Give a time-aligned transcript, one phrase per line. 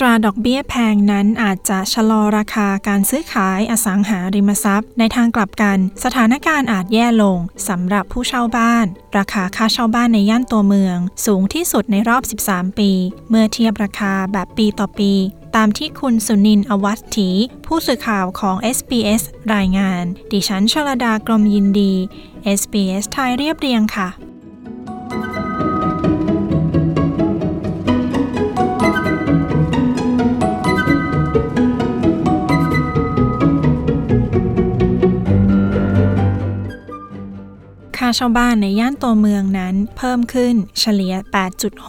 [0.00, 12.90] ตราดอกเบี้ยแพงนั้นอาจจะชะลอราคาการซื้อขายอสังหาริมทรัพย์ ในทางกลับกัน สถานการณ์อาจแย่ลงสำหรับผู้เช่าบ้าน ราคาค่าเช่าบ้านในย่านตัวเมือง สูงที่สุดในรอบ 13 ปี
[13.30, 15.12] เมื่อเทียบราคาแบบปีต่อปี
[15.56, 17.28] ตามที่คุณสุนินอวัตถี
[17.66, 19.22] ผู้สื่อข่าวของ SBS
[19.54, 21.92] รายงาน ดิฉันชลดากรมยินดี
[22.58, 41.14] SBS ไทยเรียบเรียงค่ะาเช่าบ้านในย่านตัวเมืองนั้นเพิ่มขึ้นเฉลี่ย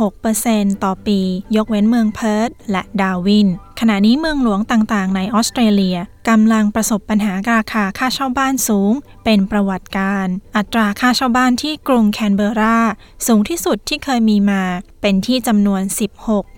[0.04, 1.20] 8.6%ต่อปี
[1.56, 3.48] ยกเว้นเมืองเพิร์ธและดาวิน
[3.80, 5.98] ขณะนี้เมืองหลวงต่างๆ ในออสเตรเลีย
[6.30, 8.94] กำลังประสบปัญหาราคาค่าเช่าบ้านสูง
[9.25, 12.80] เป็นประวัติการ อัตราค่าเช่าบ้านที่กรุงแคนเบรา
[13.28, 14.64] สูงที่สุดที่เคยมีมา
[15.02, 15.81] เป็นที่จำนวน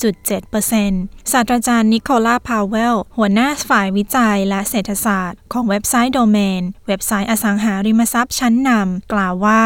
[0.08, 9.64] 16.7%ศาสตราจารย์นิโคลาพาวเวล หัวหน้าฝ่ายวิจัยและเศรษฐศาสตร์ ของเว็บไซต์โดเมน เว็บไซต์อสังหาริมทรัพย์ชั้นนำกล่าวว่า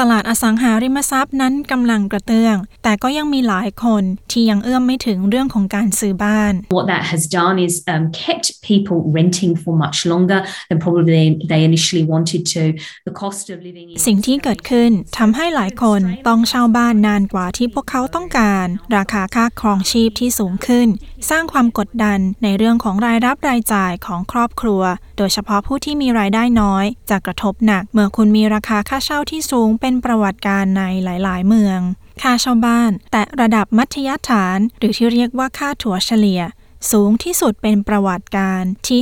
[0.00, 10.78] ตลาดอสังหาริมทรัพย์นั้นกำลังกระเตื้อง แต่ก็ยังมีหลายคนที่ยังเอื้อมไม่ถึงเรื่องของการซื้อบ้าน What that has done is um, kept people renting for much longer than
[10.84, 12.62] probably they initially wanted to.
[13.08, 20.88] The cost of living สิ่งที่เกิดขึ้นทำให้หลายคนต้องเช่าบ้านนานกว่าที่พวกเขาต้องการ ราคาค่าครองชีพที่สูงขึ้น
[21.30, 24.82] สร้างความกดดันในเรื่องของรายรับรายจ่ายของครอบครัว
[25.18, 31.80] โดยเฉพาะผู้ที่มีรายได้น้อย จะกระทบหนัก เมื่อคุณมีราคาค่าเช่าที่สูงเป็นเประวัติการในหลายๆ เมือง
[32.22, 36.42] ค่าเช่าบ้าน แต่ระดับมัธยฐาน หรือที่เรียกว่าค่าถั่วเฉลี่ย
[36.90, 39.00] สูงที่สุดเป็นประวัติการที่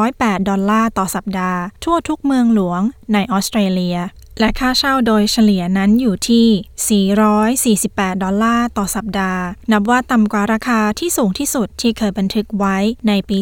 [0.00, 2.80] 508 ดอลลาร์ต่อสัปดาห์ ทั่วทุกเมืองหลวง
[3.12, 3.98] ในออสเตรเลีย
[4.40, 7.02] และค่าเช่าโดยเฉลี่ยนั้นอยู่ที่
[7.84, 12.76] 448 ดอลลาร์ต่อสัปดาห์ นับว่าต่ำกว่าราคาที่สูงที่สุดที่เคยบันทึกไว้
[13.08, 13.38] ในปี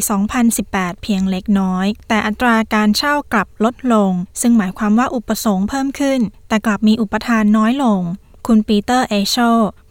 [0.49, 8.01] 2018 เพียงเล็กน้อย แต่อัตราการเช่ากลับลดลง ซึ่งหมายความว่าอุปสงค์เพิ่มขึ้น แต่กลับมีอุปทานน้อยลง
[8.47, 9.37] คุณปีเตอร์เอโช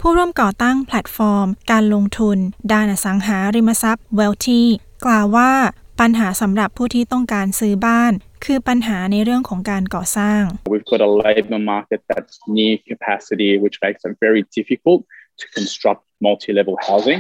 [0.01, 2.38] ผู้ร่วมก่อตั้งแพลตฟอร์ม การลงทุน
[2.71, 4.63] ด้านอสังหาริมทรัพย์ Wealthy
[5.05, 5.51] กล่าวว่า
[5.99, 8.11] ปัญหาสำหรับผู้ที่ต้องการซื้อบ้าน
[8.45, 10.41] คือปัญหาในเรื่องของการก่อสร้าง
[10.73, 14.99] We've got a labour market that's near capacity which makes it very difficult
[15.39, 17.19] to construct multi-level housing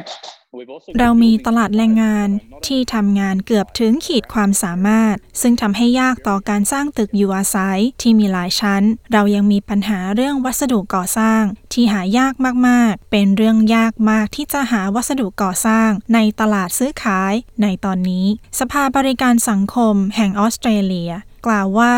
[0.99, 2.27] เรามีตลาดแรงงาน
[2.67, 8.83] ที่ทำงานเกือบถึงขีดความสามารถ ซึ่งทำให้ยากต่อการสร้างตึกอยู่อาศัยที่มีหลายชั้น
[9.13, 11.43] เรายังมีปัญหาเรื่องวัสดุก่อสร้าง
[11.73, 12.33] ที่หายาก
[12.67, 18.25] มากๆ เป็นเรื่องยากมากที่จะหาวัสดุก่อสร้าง ในตลาดซื้อขาย ในตอนนี้
[18.59, 21.11] สภาบริการสังคมแห่งออสเตรเลีย
[21.45, 21.93] กล่าวว่า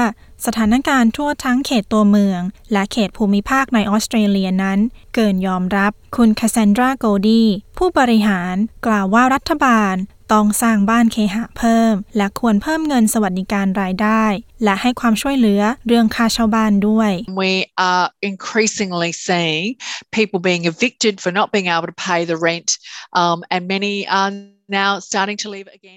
[0.46, 2.42] สถานการณ์ทั่วทั้งเขตตัวเมือง
[2.74, 4.80] และเขตภูมิภาคในออสเตรเลียนั้น
[5.16, 7.44] เกินยอมรับคุณคาซนดราโกดี
[7.78, 8.56] ผู้บริหาร
[8.86, 9.96] กล่าวว่ารัฐบาล
[10.34, 14.24] ต้องสร้างบ้านเคหะเพิ่ม และควรเพิ่มเงินสวัสดิการรายได้
[14.64, 17.12] และให้ความช่วยเหลือเรื่องค่าเช่าบ้านด้วย
[17.44, 17.54] We
[17.90, 19.66] are increasingly seeing
[20.18, 22.69] people being evicted for not being able to pay the rent
[23.22, 24.31] um, and many are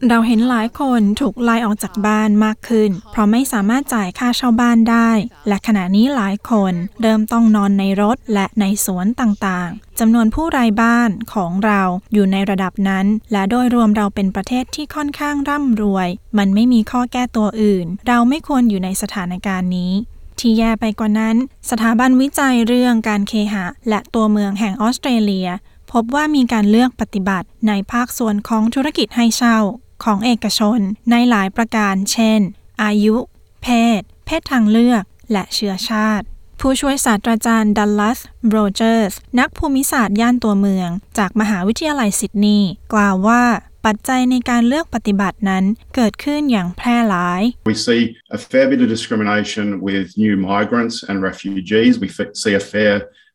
[0.08, 5.10] เราเห็นหลายคนถูกไล่ออกจากบ้านมากขึ้น เพราะไม่สามารถจ่ายค่าเช่าบ้านได้
[5.48, 11.82] และขณะนี้หลายคนเริ่มต้องนอนในรถและในสวนต่างๆจำนวนผู้รายบ้านของเรา
[12.12, 16.08] อยู่ในระดับนั้น และโดยรวมเราเป็นประเทศที่ค่อนข้างร่ำรวย
[16.38, 19.92] มันไม่มีข้อแก้ตัวอื่น เราไม่ควรอยู่ในสถานการณ์นี้
[20.40, 21.36] ที่แย่ไปกว่านั้น
[21.70, 25.48] สถาบันวิจัยเรื่องการเคหะ และตัวเมืองแห่งออสเตรเลีย
[25.92, 29.58] พบว่ามีการเลือกปฏิบัติในภาคส่วนของธุรกิจให้เช่า
[30.04, 30.78] ของเอกชน
[31.10, 32.40] ในหลายประการ เช่น
[32.82, 33.16] อายุ
[33.62, 33.68] เพ
[33.98, 35.02] ศ เพศทางเลือก
[35.32, 36.24] และเชื้อชาติ
[36.60, 43.42] ผู้ช่วยศาสตราจารย์ดัลลัสโรเจอร์ส นักภูมิศาสตร์ย่านตัวเมือง จากมหาวิทยาลัยซิดนีย์กล่าวว่า
[43.86, 45.64] ปัจจัยในการเลือกปฏิบัตินั้น
[45.94, 48.02] เกิดขึ้นอย่างแพร่หลาย We see
[48.38, 51.92] a fair bit of discrimination with new migrants and refugees.
[52.04, 52.08] We
[52.42, 52.94] see a fair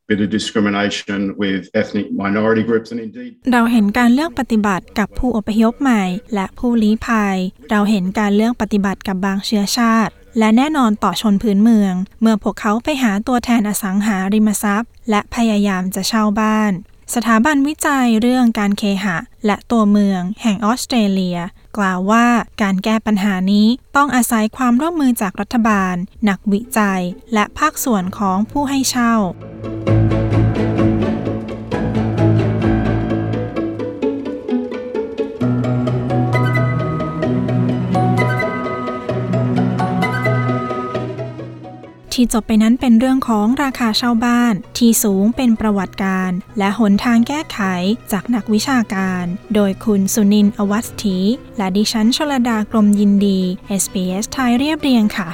[0.10, 6.04] bit of discrimination with ethnic minority groups and indeed เราเห็นการเลือกปฏิบัติกับผู้อพยพใหม่
[6.34, 7.38] และผู้ลี้ภัย
[7.70, 16.74] เราเห็นการเลือกปฏิบัติกับบางเชื้อชาติ และแน่นอนต่อชนพื้นเมือง เมื่อพวกเขาไปหาตัวแทนอสังหาริมทรัพย์ และพยายามจะเช่าบ้าน
[17.14, 21.40] สถาบันวิจัยเรื่องการเคหะ และตัวเมือง แห่งออสเตรเลีย
[21.78, 22.28] กล่าวว่า
[22.62, 25.96] การแก้ปัญหานี้ต้องอาศัยความร่วมมือจากรัฐบาล
[26.30, 27.02] นักวิจัย
[27.34, 29.14] และภาคส่วนของผู้ให้เช่า
[42.16, 47.60] ที่จบไปนั้นเป็นเรื่องของราคาเช่าบ้าน ที่สูงเป็นประวัติการ และหนทางแก้ไข
[48.12, 49.26] จากนักวิชาการ
[49.56, 51.18] โดยคุณสุนินอวัสถี
[51.58, 53.40] และดิฉันชลดากรมยินดี
[53.82, 55.30] SBS ไทยเรียบเรียงค่ะ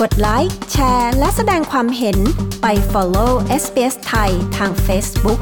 [0.00, 0.61] กดไลค์
[1.00, 2.18] ร์และแสดงความเห็น
[2.62, 3.32] ไป follow
[3.62, 5.40] SBS ไทยทาง Facebook